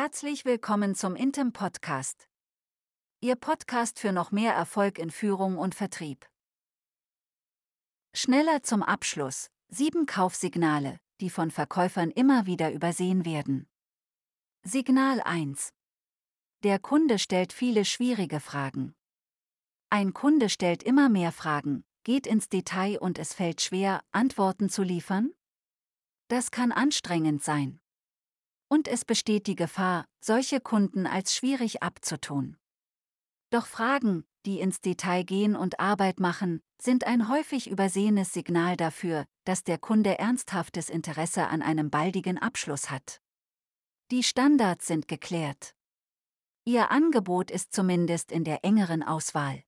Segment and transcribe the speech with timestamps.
[0.00, 2.28] Herzlich willkommen zum Intem Podcast.
[3.20, 6.24] Ihr Podcast für noch mehr Erfolg in Führung und Vertrieb.
[8.14, 9.50] Schneller zum Abschluss.
[9.66, 13.68] Sieben Kaufsignale, die von Verkäufern immer wieder übersehen werden.
[14.62, 15.70] Signal 1.
[16.62, 18.94] Der Kunde stellt viele schwierige Fragen.
[19.90, 24.84] Ein Kunde stellt immer mehr Fragen, geht ins Detail und es fällt schwer, Antworten zu
[24.84, 25.32] liefern?
[26.28, 27.80] Das kann anstrengend sein.
[28.68, 32.56] Und es besteht die Gefahr, solche Kunden als schwierig abzutun.
[33.50, 39.24] Doch Fragen, die ins Detail gehen und Arbeit machen, sind ein häufig übersehenes Signal dafür,
[39.44, 43.20] dass der Kunde ernsthaftes Interesse an einem baldigen Abschluss hat.
[44.10, 45.74] Die Standards sind geklärt.
[46.64, 49.62] Ihr Angebot ist zumindest in der engeren Auswahl.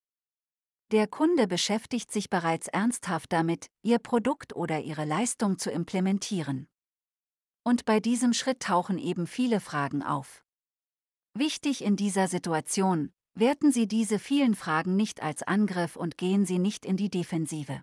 [0.92, 6.68] Der Kunde beschäftigt sich bereits ernsthaft damit, Ihr Produkt oder Ihre Leistung zu implementieren.
[7.62, 10.44] Und bei diesem Schritt tauchen eben viele Fragen auf.
[11.34, 16.58] Wichtig in dieser Situation, werten Sie diese vielen Fragen nicht als Angriff und gehen Sie
[16.58, 17.82] nicht in die Defensive.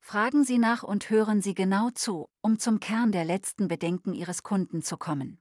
[0.00, 4.42] Fragen Sie nach und hören Sie genau zu, um zum Kern der letzten Bedenken Ihres
[4.42, 5.40] Kunden zu kommen.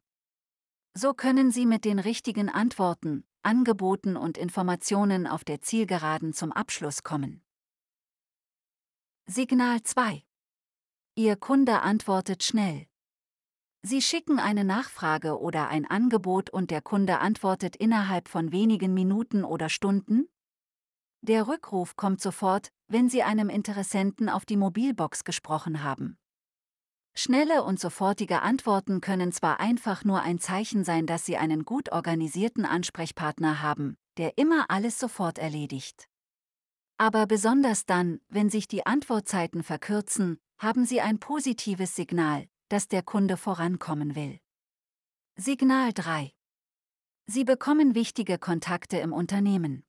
[0.93, 7.01] So können Sie mit den richtigen Antworten, Angeboten und Informationen auf der Zielgeraden zum Abschluss
[7.03, 7.43] kommen.
[9.25, 10.23] Signal 2.
[11.15, 12.87] Ihr Kunde antwortet schnell.
[13.83, 19.43] Sie schicken eine Nachfrage oder ein Angebot und der Kunde antwortet innerhalb von wenigen Minuten
[19.43, 20.27] oder Stunden?
[21.21, 26.17] Der Rückruf kommt sofort, wenn Sie einem Interessenten auf die Mobilbox gesprochen haben.
[27.13, 31.91] Schnelle und sofortige Antworten können zwar einfach nur ein Zeichen sein, dass Sie einen gut
[31.91, 36.07] organisierten Ansprechpartner haben, der immer alles sofort erledigt.
[36.97, 43.03] Aber besonders dann, wenn sich die Antwortzeiten verkürzen, haben Sie ein positives Signal, dass der
[43.03, 44.39] Kunde vorankommen will.
[45.35, 46.31] Signal 3.
[47.25, 49.83] Sie bekommen wichtige Kontakte im Unternehmen.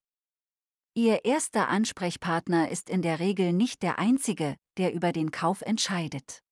[0.94, 6.42] Ihr erster Ansprechpartner ist in der Regel nicht der einzige, der über den Kauf entscheidet.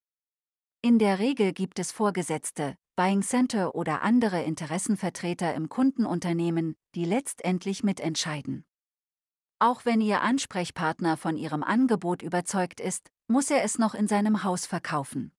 [0.82, 7.82] In der Regel gibt es Vorgesetzte, Buying Center oder andere Interessenvertreter im Kundenunternehmen, die letztendlich
[7.82, 8.64] mitentscheiden.
[9.58, 14.42] Auch wenn Ihr Ansprechpartner von Ihrem Angebot überzeugt ist, muss er es noch in seinem
[14.44, 15.32] Haus verkaufen.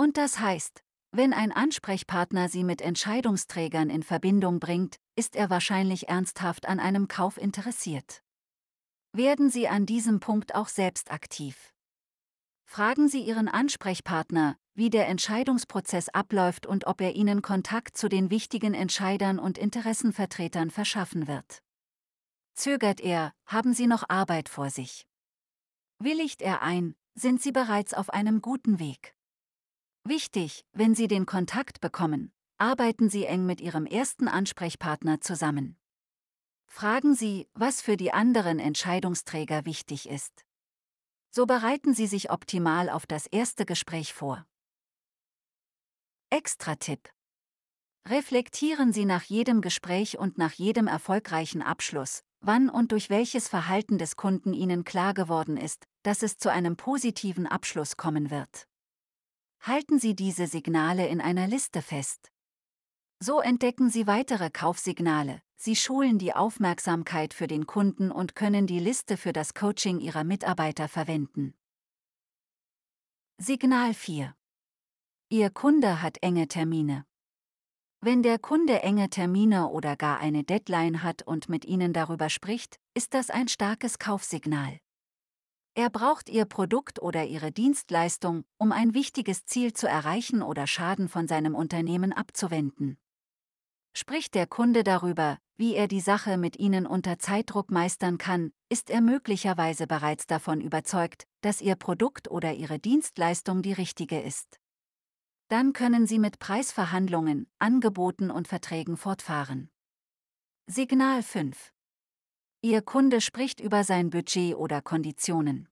[0.00, 6.08] Und das heißt, wenn ein Ansprechpartner Sie mit Entscheidungsträgern in Verbindung bringt, ist er wahrscheinlich
[6.08, 8.22] ernsthaft an einem Kauf interessiert.
[9.12, 11.74] Werden Sie an diesem Punkt auch selbst aktiv.
[12.64, 18.30] Fragen Sie Ihren Ansprechpartner, wie der Entscheidungsprozess abläuft und ob er Ihnen Kontakt zu den
[18.30, 21.62] wichtigen Entscheidern und Interessenvertretern verschaffen wird.
[22.54, 25.06] Zögert er, haben Sie noch Arbeit vor sich.
[25.98, 29.14] Willigt er ein, sind Sie bereits auf einem guten Weg.
[30.04, 35.76] Wichtig, wenn Sie den Kontakt bekommen, arbeiten Sie eng mit Ihrem ersten Ansprechpartner zusammen.
[36.66, 40.44] Fragen Sie, was für die anderen Entscheidungsträger wichtig ist.
[41.30, 44.46] So bereiten Sie sich optimal auf das erste Gespräch vor.
[46.30, 47.10] Extra-Tipp.
[48.08, 53.98] Reflektieren Sie nach jedem Gespräch und nach jedem erfolgreichen Abschluss, wann und durch welches Verhalten
[53.98, 58.69] des Kunden Ihnen klar geworden ist, dass es zu einem positiven Abschluss kommen wird.
[59.62, 62.30] Halten Sie diese Signale in einer Liste fest.
[63.18, 68.78] So entdecken Sie weitere Kaufsignale, Sie schulen die Aufmerksamkeit für den Kunden und können die
[68.78, 71.52] Liste für das Coaching Ihrer Mitarbeiter verwenden.
[73.36, 74.34] Signal 4.
[75.28, 77.04] Ihr Kunde hat enge Termine.
[78.00, 82.80] Wenn der Kunde enge Termine oder gar eine Deadline hat und mit Ihnen darüber spricht,
[82.94, 84.80] ist das ein starkes Kaufsignal.
[85.74, 91.08] Er braucht Ihr Produkt oder Ihre Dienstleistung, um ein wichtiges Ziel zu erreichen oder Schaden
[91.08, 92.98] von seinem Unternehmen abzuwenden.
[93.92, 98.90] Spricht der Kunde darüber, wie er die Sache mit Ihnen unter Zeitdruck meistern kann, ist
[98.90, 104.58] er möglicherweise bereits davon überzeugt, dass Ihr Produkt oder Ihre Dienstleistung die richtige ist.
[105.48, 109.70] Dann können Sie mit Preisverhandlungen, Angeboten und Verträgen fortfahren.
[110.66, 111.72] Signal 5
[112.62, 115.66] Ihr Kunde spricht über sein Budget oder Konditionen.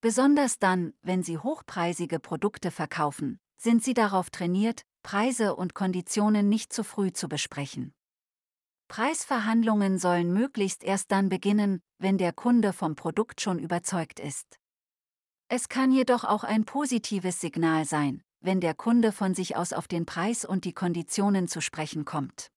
[0.00, 6.72] Besonders dann, wenn Sie hochpreisige Produkte verkaufen, sind Sie darauf trainiert, Preise und Konditionen nicht
[6.72, 7.92] zu früh zu besprechen.
[8.86, 14.60] Preisverhandlungen sollen möglichst erst dann beginnen, wenn der Kunde vom Produkt schon überzeugt ist.
[15.48, 19.88] Es kann jedoch auch ein positives Signal sein, wenn der Kunde von sich aus auf
[19.88, 22.52] den Preis und die Konditionen zu sprechen kommt.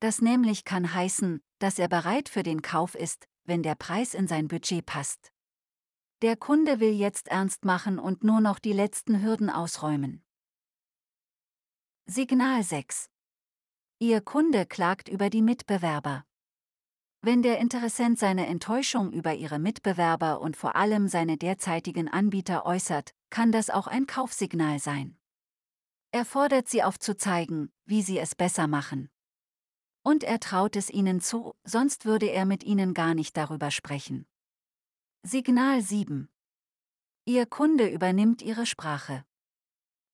[0.00, 4.26] Das nämlich kann heißen, dass er bereit für den Kauf ist, wenn der Preis in
[4.26, 5.32] sein Budget passt.
[6.22, 10.24] Der Kunde will jetzt ernst machen und nur noch die letzten Hürden ausräumen.
[12.06, 13.10] Signal 6.
[13.98, 16.24] Ihr Kunde klagt über die Mitbewerber.
[17.22, 23.14] Wenn der Interessent seine Enttäuschung über ihre Mitbewerber und vor allem seine derzeitigen Anbieter äußert,
[23.30, 25.16] kann das auch ein Kaufsignal sein.
[26.10, 29.08] Er fordert sie auf zu zeigen, wie sie es besser machen.
[30.06, 34.26] Und er traut es ihnen zu, sonst würde er mit ihnen gar nicht darüber sprechen.
[35.22, 36.28] Signal 7.
[37.24, 39.24] Ihr Kunde übernimmt Ihre Sprache.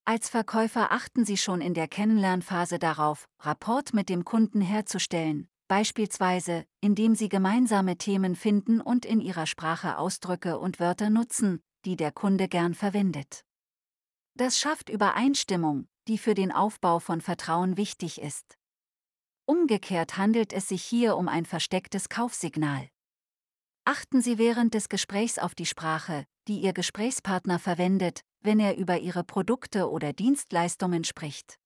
[0.05, 6.65] Als Verkäufer achten Sie schon in der Kennenlernphase darauf, Rapport mit dem Kunden herzustellen, beispielsweise,
[6.79, 12.13] indem Sie gemeinsame Themen finden und in Ihrer Sprache Ausdrücke und Wörter nutzen, die der
[12.13, 13.43] Kunde gern verwendet.
[14.35, 18.57] Das schafft Übereinstimmung, die für den Aufbau von Vertrauen wichtig ist.
[19.51, 22.87] Umgekehrt handelt es sich hier um ein verstecktes Kaufsignal.
[23.83, 28.99] Achten Sie während des Gesprächs auf die Sprache, die Ihr Gesprächspartner verwendet, wenn er über
[28.99, 31.59] Ihre Produkte oder Dienstleistungen spricht.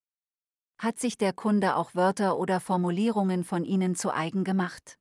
[0.80, 4.98] Hat sich der Kunde auch Wörter oder Formulierungen von Ihnen zu eigen gemacht?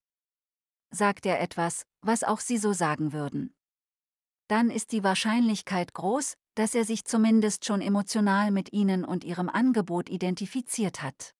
[0.90, 3.54] Sagt er etwas, was auch Sie so sagen würden?
[4.46, 9.48] Dann ist die Wahrscheinlichkeit groß, dass er sich zumindest schon emotional mit Ihnen und Ihrem
[9.48, 11.34] Angebot identifiziert hat.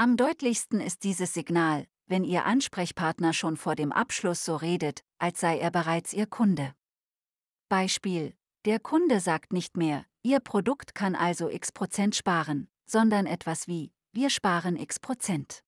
[0.00, 5.40] Am deutlichsten ist dieses Signal, wenn Ihr Ansprechpartner schon vor dem Abschluss so redet, als
[5.40, 6.72] sei er bereits Ihr Kunde.
[7.68, 8.36] Beispiel.
[8.64, 13.92] Der Kunde sagt nicht mehr, Ihr Produkt kann also x Prozent sparen, sondern etwas wie,
[14.12, 15.64] wir sparen x Prozent.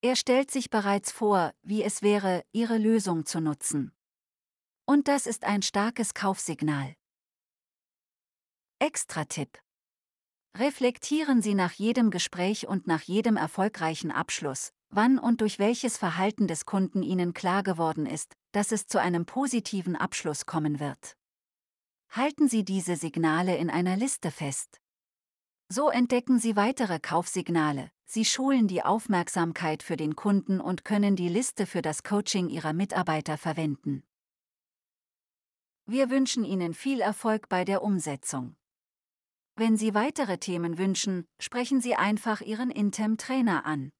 [0.00, 3.92] Er stellt sich bereits vor, wie es wäre, Ihre Lösung zu nutzen.
[4.86, 6.94] Und das ist ein starkes Kaufsignal.
[8.78, 9.63] Extra-Tipp.
[10.56, 16.46] Reflektieren Sie nach jedem Gespräch und nach jedem erfolgreichen Abschluss, wann und durch welches Verhalten
[16.46, 21.16] des Kunden Ihnen klar geworden ist, dass es zu einem positiven Abschluss kommen wird.
[22.08, 24.80] Halten Sie diese Signale in einer Liste fest.
[25.68, 31.28] So entdecken Sie weitere Kaufsignale, Sie schulen die Aufmerksamkeit für den Kunden und können die
[31.28, 34.04] Liste für das Coaching Ihrer Mitarbeiter verwenden.
[35.86, 38.54] Wir wünschen Ihnen viel Erfolg bei der Umsetzung.
[39.56, 43.92] Wenn Sie weitere Themen wünschen, sprechen Sie einfach Ihren Intem-Trainer an.